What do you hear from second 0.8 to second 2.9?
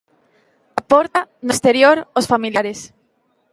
porta, no exterior, os familiares.